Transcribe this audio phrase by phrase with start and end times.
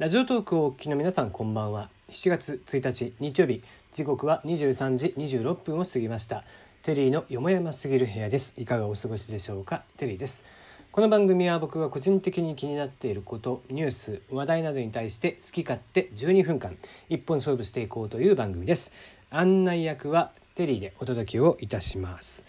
[0.00, 1.90] ラジオトークをお聞きの皆さんこんばんは。
[2.08, 3.62] 7月1日日曜日。
[3.92, 6.42] 時刻は23時26分を過ぎました。
[6.82, 8.54] テリーのよもやますぎる部屋です。
[8.56, 9.82] いかがお過ごしでしょうか？
[9.98, 10.46] テリーです。
[10.90, 16.78] この番組は僕が個人的に気になっていることニュース話題などに対して好き勝手12分間
[17.10, 18.94] 一本勝負していこうという番組です。
[19.28, 22.46] 案内役はテリーでお届けをいたします。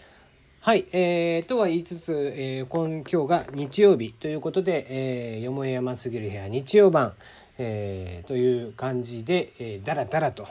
[0.64, 4.86] はい、えー、とは言いつつ、えー、今今日が日曜日ということで、
[5.34, 7.14] えー、よもやますぎる部屋日曜版、
[7.58, 10.46] えー、という感じで、えー、だらだらと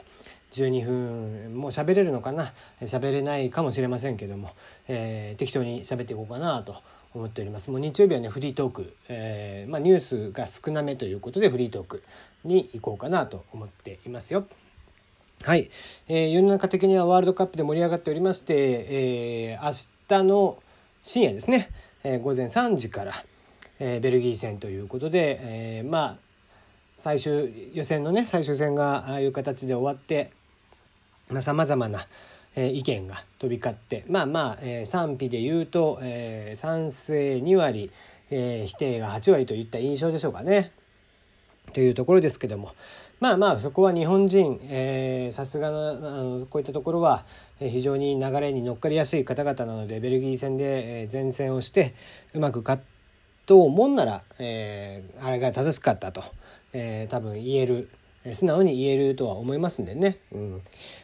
[0.52, 2.52] 12分もう喋れるのかな？
[2.82, 4.50] 喋れないかもしれませんけども、
[4.88, 6.76] えー、適当に喋っていこうかなと
[7.14, 7.70] 思っております。
[7.70, 12.02] もう日曜日はねフリートーク、えーまあ、ニュースが少なめということでフリートーク
[12.44, 14.46] に行こうかなと思っていますよ。
[15.42, 15.70] はい、
[16.08, 18.54] えー、世の中的にはワールドカップで盛り上がっておりまして、
[19.54, 20.62] えー、明日の
[21.02, 21.68] 深夜ですね、
[22.04, 23.12] えー、午前3時から、
[23.80, 26.18] えー、ベルギー戦ということで、えー、まあ
[26.96, 30.30] 最終予選のね最終戦がああいう形で終わって
[31.40, 32.06] さまざ、まな、
[32.56, 35.98] 意見が飛び交ってまあまあ、賛否で言うと、
[36.54, 37.90] 賛成2割、
[38.30, 40.72] 否定が8割といった印象でしょうかね。
[41.72, 42.74] というところですけども
[43.18, 44.58] まあまあそこは日本人
[45.32, 47.24] さすがのこういったところは
[47.60, 51.94] 非常に流れに乗っかりやすい方々なのでベルギー戦で前線をして
[52.34, 52.91] うまく勝って
[53.46, 56.22] と思んなら、えー、あれが正しかったと。
[56.72, 57.90] えー、多分言える
[58.32, 60.62] 素直に言えるとは思いますんでね、うん、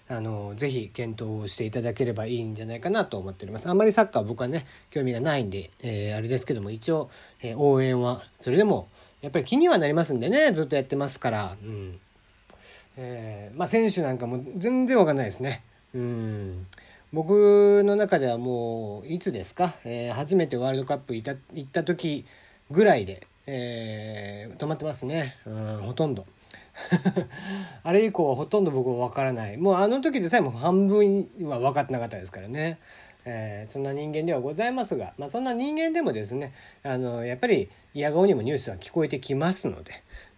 [0.08, 3.69] あのぜひ検討していただければいいんじゃないかなと思っております。
[3.69, 7.11] あんまりサッカー僕はね興味がないんで、えー、あれですけども一応、
[7.42, 8.89] えー、応援はそれでも
[9.20, 11.98] やっぱり気にはなりますんでねずっとやってますから、うん。
[12.97, 15.62] えー、まあ選手なんかも全然わかんないですね。
[15.95, 16.67] うん。
[17.12, 22.27] 僕の中ではもういつですか、えー、初めてワールドカップ行った時
[22.70, 26.27] ぐらいでえー、止まってますね、うん、ほとんど。
[27.83, 29.56] あれ以降はほとんど僕は分からない。
[29.56, 32.79] もうあの時でさえも半分は分かってなかったですからね、
[33.24, 36.52] えー、そんな人間ではございますが、まあ、そんな人間でもですね
[36.83, 39.92] あのやっぱり嫌顔にもニュースは聞こえてきますので、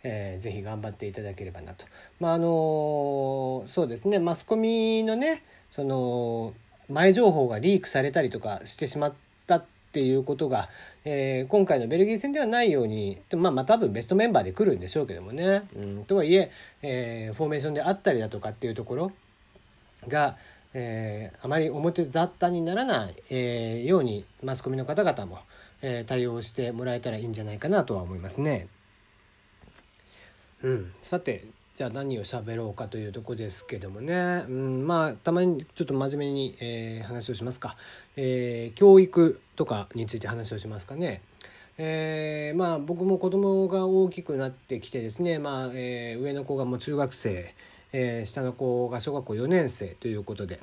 [0.04, 1.86] えー、ぜひ頑張っていただければなと。
[2.20, 6.54] まああのそうですねマスコミのねその
[6.88, 9.14] 前情報がリークされたりとかしてしまっ
[9.46, 10.68] たっていうことが、
[11.04, 15.62] えー、今回のベルギー戦ではないように、まあ、まあ多分ベストメンバーで来るんでしょうけどもね。
[15.74, 16.50] うん、とはいえ
[16.82, 19.12] えー、フォーメーションであったりだとかっていうところ
[20.06, 20.36] が、
[20.74, 25.40] えー、あまり表雑多にならない、えー、ようにマスコミの方々も、
[25.82, 28.68] えー、対応してもらえたらいいんじゃないかなとは思いますね。
[30.62, 31.46] うん、さて
[31.80, 37.74] じゃあ何を喋ろうかというとこですけどもね、うん、まあたまにちょっと真面目に、えー、話をしますか、
[38.16, 41.22] えー、教育とかについて話をしますかね。
[41.78, 47.54] えー、まあ僕も子供が大きくなってきてですね、まあえー、上の子がもう中学生、
[47.94, 50.60] えー、下の子が小学校4年生ということで、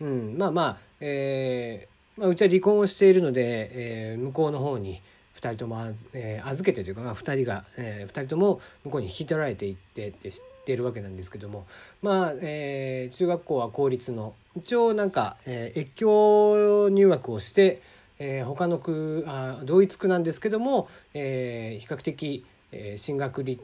[0.00, 3.70] うん、まあまあ、えーまあ、うちは離婚をしているので、
[4.12, 5.02] えー、向こうの方に、
[5.36, 5.78] 2人とも、
[6.14, 10.30] えー、預けてというか、まあ、2人が、えー、2人とも向こうに引き取られていってって。
[10.64, 11.66] ってるわけなんですけども
[12.02, 17.82] まあ、えー、中学校は公立の一応なんか、えー、越境入学をして、
[18.18, 23.62] えー、他の区あ同一区なんですけども、えー、比較的、えー、進学率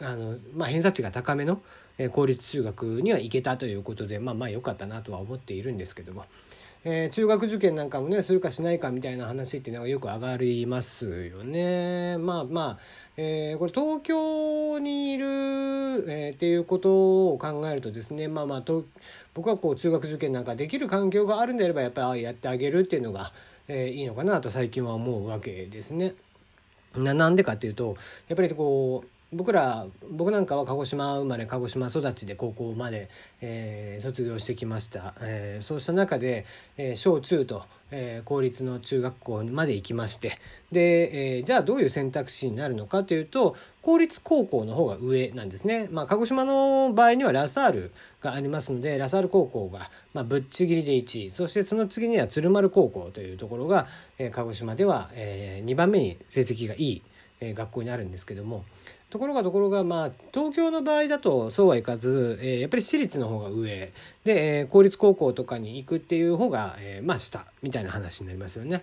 [0.00, 1.62] あの、まあ、偏差値が高めの、
[1.98, 6.26] えー、公立中学には行けたということでまあまあ良かったなとは思っているんですけども。
[6.88, 12.16] えー、中学受験なんかもねするかしないかみたいな話っていうのがよく上がりますよね。
[12.16, 12.78] まあまあ、
[13.16, 18.84] えー、これ東京にいる、えー、っていうことを考えるとですねまあまあと
[19.34, 23.32] 僕はこう中学受験なんかできる環境があるんであればやっぱりやってあげるっていうのが、
[23.66, 26.14] えー、いいのかなと最近は思うわけですね。
[26.94, 27.96] ななんでかっていうと
[28.28, 33.10] やっぱりこう僕ら僕なんかは鹿児島生まれ鹿児島育ちで高校まで、
[33.40, 40.38] えー、卒業してきました、えー、そうした中で、えー、小中と、えー、公立の中学校まで行きまして。
[40.70, 51.30] で、えー、じゃあどういう選択肢になるのかというと公立高校の方が上なんですね、まあ、鹿児島の場合にはラサールがありますのでラサール高校が、まあ、ぶっちぎりで1位。
[51.30, 53.88] そしてその次には鶴丸高校というところが、
[54.18, 57.02] えー、鹿児島では、えー、2番目に成績がいい、
[57.40, 58.64] え、学校になるんですけども。
[59.08, 63.92] ところがところがまあ東京の場合だとそうはいかず、えー、やっぱり私立の方が上
[64.24, 68.82] で、えー、公立高校とかに行くっていう方が、えー、まあ下みたいな話になりますよね。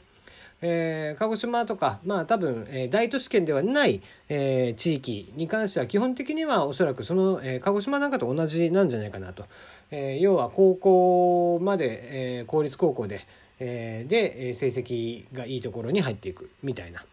[0.66, 9.46] えー、鹿児島とかまあ多分、えー、大都市圏ではない、えー、地域に関しては基本的にはおそらくその、えー、鹿児島なんかと同じなんじゃないかなと。
[9.92, 13.28] えー、要は高校まで、えー、公立高校で、
[13.60, 17.04] えー、で成績がいいところに入っていくみたいな。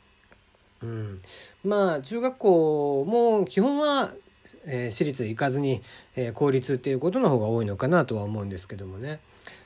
[0.82, 1.20] うん、
[1.64, 4.12] まあ中学校も基本は、
[4.66, 5.82] えー、私立行かずに、
[6.16, 9.20] えー、公立っていうことの方が多いのかなとは思うんですけどもね、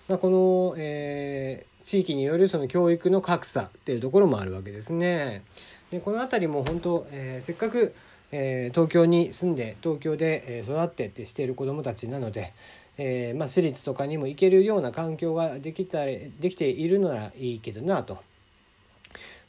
[0.08, 5.44] まあ、この、えー、地域によるその教育の格差っていうところもあるわけですね。
[5.90, 7.94] でこの辺りも本当、え、せっかく、
[8.32, 12.52] え、東京に住んで東京で育ってってしている子どもたちなので、
[12.98, 18.18] えまあ、私立とかにも行けるような環境ができたできているならいいけどなと、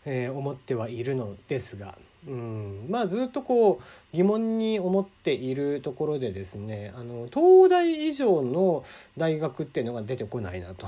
[0.05, 1.97] えー、思ってはいるのですが。
[2.27, 8.83] うんまあ、ずっとこう疑問に思っているところでですねあの東大以上の
[9.15, 10.87] 大学っていうのが出てこないなと。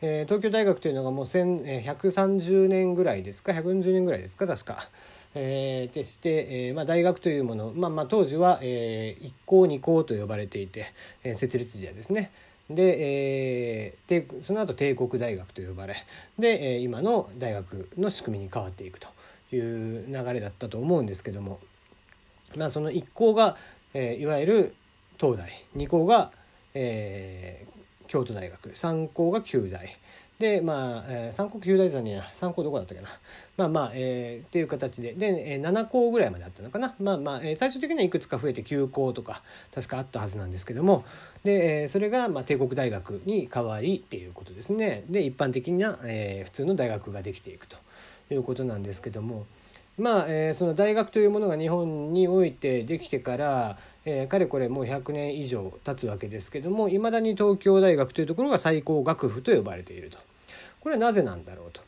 [0.00, 4.46] えー、東京大学というのがもう130年ぐらいですか？140年ぐらいですか？
[4.46, 4.88] 確か。
[5.34, 10.92] えー、でして、えーまあ、大学というもの、まあ、まあ当時は、えー、一校二校と呼ばれていて、
[11.24, 12.30] えー、設立時はですね
[12.70, 12.96] で,、
[13.86, 15.96] えー、でその後帝国大学と呼ばれ
[16.38, 19.08] で、今の大学の仕組みに変わっていくと
[19.52, 21.60] いう流れだったと思うんですけども、
[22.56, 23.56] まあ、その1校が、
[23.94, 24.74] えー、いわゆる
[25.18, 26.30] 東大2校が、
[26.74, 29.96] えー、京都大学3校が九大
[30.38, 33.08] でまあ、えー、三国九大山には三校どこだったかな。
[33.56, 35.14] まあまあ、えー、っていう形で。
[35.14, 36.94] で、えー、7校ぐらいまであったのかな。
[37.00, 39.42] まあまあ、えー、最終的にはいくつか増えて9校とか
[39.74, 41.04] 確かあったはずなんですけども。
[41.42, 45.02] で、えー、それが、まあ、帝国大学に変わりっていうことですね。
[45.10, 47.76] で一般的な、えー、普通の大学ができていくと
[48.30, 49.44] いうことなんですけども。
[49.98, 60.18] まあ、えー、その大学というものが日本においてできてから、えー、かれこれもう100年以上経つわけですけどもいまだに東京大学というところが最高学府と呼ばれていると。
[60.80, 61.82] これはなぜなんだろうと。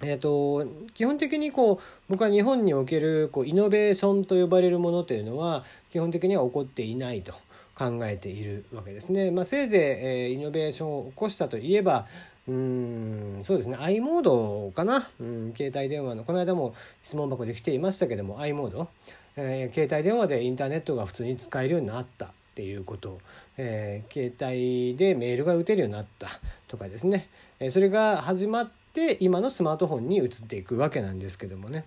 [0.00, 0.64] えーと、
[0.94, 7.32] 基本的にこう僕は日本におけるこうイノベーションと呼ばれるものというのは基本的には起こっていないと
[7.74, 9.32] 考えているわけですね。
[9.32, 12.06] まあ、せいぜい、えー、イノベーションを起こしたといえば
[12.48, 13.76] うんそうですね。
[13.78, 16.24] i モードかな、うん、携帯電話の。
[16.24, 18.88] この間も質問箱で来ていましたけども i モード、
[19.36, 23.20] えー、携帯電話でインターネットが普通に使えるようになったっていうこと、
[23.58, 26.28] えー、携帯でメールが打てるようになった
[26.68, 27.28] とかですね。
[27.60, 31.84] えそれが始まって今のスマートフォンに移っていくわけなんですけどもね。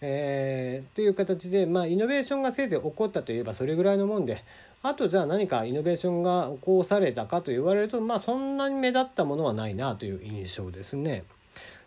[0.00, 4.42] えー、という形で、まあ、イノベーションがせいぜい起こったといえばそれぐらいのもんで
[4.82, 11.24] あとじゃあ何かイノベーションが起こされたかと言われると、まあ、そんなに目立ったものはないなという印象ですね。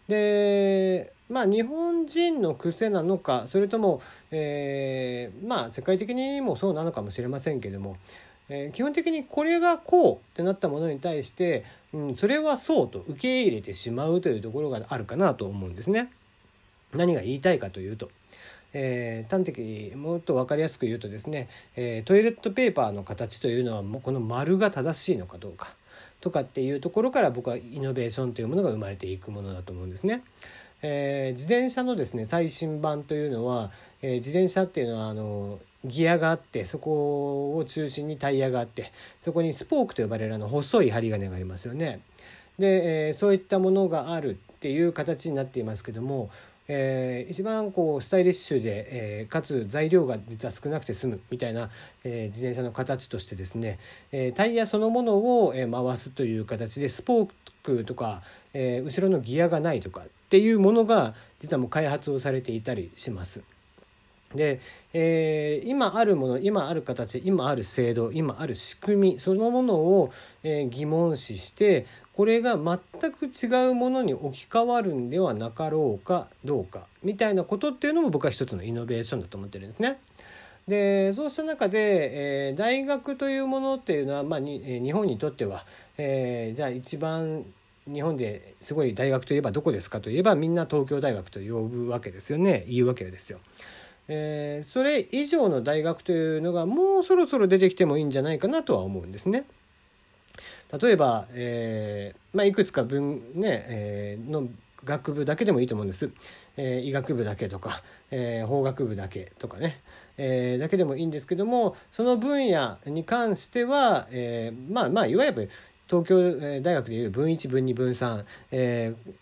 [0.08, 7.98] でまあ日本人の癖なのかそれとも、えー、まあ世界的にもそうなのかもしれませんけども
[8.50, 11.64] えー、基本的にこれがこうってなったものに対して、
[11.94, 16.12] うん、それはそうと受け入れてしまうというところがあるかなと思うんですね。
[16.94, 18.10] 何が言いたいかというと、
[18.78, 25.74] えー、端的もっと分かりやすく言うとですね、えー、トイレットペーパーの形というのはもうこの丸が正しいのかどうか
[26.20, 30.24] とかっていうところから僕はイノベーションというものが生まれていくものだと思うんですね。
[30.82, 42.02] えー、自転車のですね最新版というのは、えー、自転車っていうのはあのギアがあってそこを中心にタイヤがあってそこにスポークと呼ばれるあの細い針金がありますよね。
[42.60, 46.30] で、えー、そういったものがあるっていう形になっていますけども、
[46.68, 48.88] えー、一番こうスタイリッシュで、
[49.20, 51.70] えー、かつ材料が実は少なくて済むみたいな、
[52.04, 53.80] えー、自転車の形としてですね、
[54.12, 57.30] えタイヤそのものを、え回すという形でスポー
[57.64, 58.22] クとか、
[58.54, 63.42] え後ろのギアがないとかっていうものが実はもう開発をされていたりします。
[64.34, 64.60] で、
[64.94, 70.12] えー、今あるもの今ある形今ある制度今ある仕組みそのものを、
[70.44, 80.00] えー、疑問視してこれが全く違うものに置き換わるんではなかろうかどうかみたいなことっていうのも僕は一つのイノベーションだと思ってるんですね。
[80.68, 85.64] でそうした中で、えー、大学というものっていうのは、まあにえー、日本にとっては、
[85.98, 87.46] えー、じゃあ一番
[87.88, 93.40] 日本ですごい大学といえばどこですかといえばみんな東京大学と呼ぶわけですよね言うわけですよ。
[94.08, 99.46] えー、それ以上の大学というのがもうそろそろ出てきてもいいんじゃないかなとは思うんですね。
[100.82, 104.48] 例えば、えーまあ、いくつか分ね、えー、の
[104.84, 106.10] 学部だけでもいいと思うんです。
[106.58, 107.82] え、医学部だけとか、
[108.12, 109.82] え、法学部だけとかね、
[110.18, 115.50] え、だけでもいいんですけどもその分野に関しては、え、まあまあいわゆる
[115.88, 119.14] 東京大学でいう分1分2分3、えー、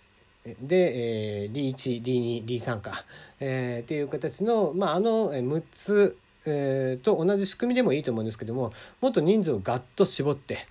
[0.62, 3.06] で、えー、リー1リ2リ3か、
[3.40, 10.68] えー、っていう形の、まあ、あの6つ、えー、と同じ仕組みでもいいと思うんですけどももっと人数をガッと絞って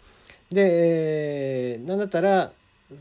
[0.50, 2.52] で、えー、なんだったら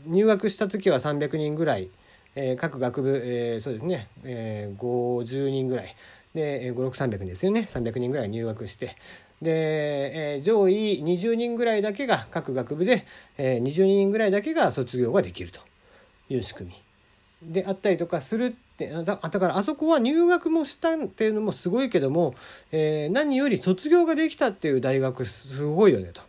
[0.06, 1.90] 入学した時は300人ぐらい、
[2.34, 5.94] えー、各学部、えー、そうですね、えー、50人ぐらい
[6.34, 8.96] で56300人ですよね300人ぐらい入学して
[9.42, 13.04] で、えー、上位20人ぐらいだけが各学部で、
[13.36, 15.60] えー、20人ぐらいだけが卒業ができると。
[16.28, 16.82] いう仕組み
[17.52, 22.34] であったりとかするってだからあそこは入学もしたっていうのもすごいけども、
[22.70, 26.22] えー、何より卒業ができたっていう大学すごいよねと。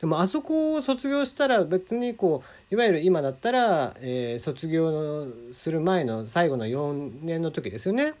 [0.00, 8.14] でもあそこを卒業したら別にこういわゆる今だったら、えー、卒業する前の最後の4年の時ですよね、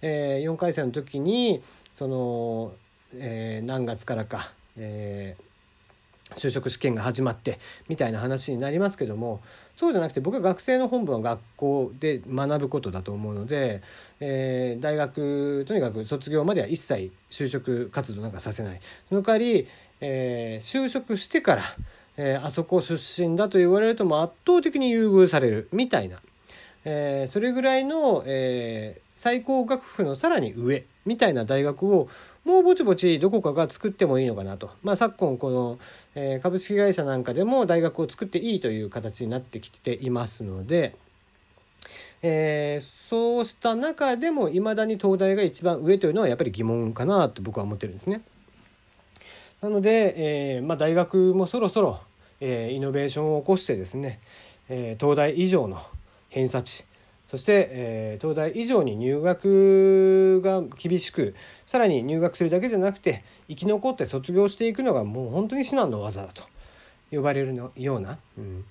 [0.00, 1.62] えー、4回生の時に
[1.94, 2.72] その、
[3.14, 9.42] えー、何月からか、えー、就職試験が始まってみたいな話になりますけども
[9.76, 13.82] そうじゃなくて僕は学生の本部は学校で学ぶことだと思うので、
[14.20, 18.80] えー、大学とにかく卒業までは一切就職活動なんかさせない。
[19.08, 19.68] その代わり
[20.00, 21.62] えー、就職してから、
[22.16, 26.18] えー、あそこ出身だと言われるとも圧倒的に優遇されるみたいな、
[26.84, 32.10] え、それぐらいの、え最高学府のさらに上みたいな大学を
[32.46, 35.80] もうぼちぼちどこかが作ってもいいのかなと、まあ、昨今この、
[36.14, 40.94] え株式会社なんかでも大学を作っていいという形になってきていますので。
[42.22, 48.22] えー、そうした中でもいまだに東大が一番上というのはやっぱり疑問かなと僕は思ってるんですね。
[49.60, 52.00] なので、えーまあ、大学もそろそろ、
[52.40, 54.20] えー、イノベーションを起こしてですね、
[54.68, 55.82] え、東大以上の
[56.30, 56.84] 偏差値
[57.26, 61.34] そして、えー、東大以上に入学が厳しく
[61.66, 66.44] さらに入学するだけじゃなくて生き残って卒業していくのがもう本当に至難の技だと
[67.10, 68.64] 呼ばれるのような、うん、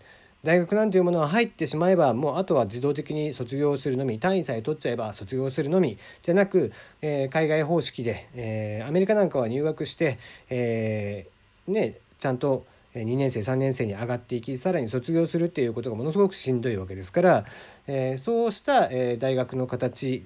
[0.44, 6.72] 大学なんていうものは入ってしまえばもうあとは自動的に卒業するのみ単位さえ取っちゃえば卒業するのみじゃなく、
[7.02, 10.18] えー、海外方式で、えー、アメリカなんかは入学して、
[10.50, 17.46] えー、ね、ちゃんと2年生3年生に上がっていきさらに卒業するっていうことがものすごくしんどいわけですから、
[17.88, 20.26] えそうした、え大学の形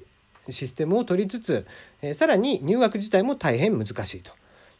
[0.49, 1.65] システムを取りつつ、
[2.01, 4.31] えさらに入学自体も大変難しいと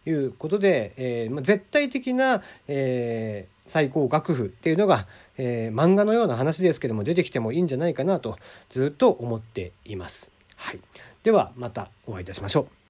[0.06, 8.38] いうことで、えー、絶対的な、えー最高学府っていうのが、えー、漫画のような話ですけども出てきてもいいんじゃないかなと
[8.70, 10.32] ずっと思っています。
[10.56, 10.80] はい、
[11.24, 12.70] ではまたお会いいたしましょう。